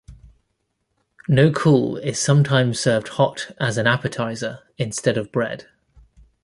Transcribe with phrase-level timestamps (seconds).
[1.29, 5.67] Nokul is sometimes served hot as an appetizer instead of bread.